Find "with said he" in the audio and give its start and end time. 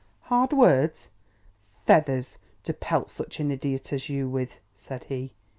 4.27-5.35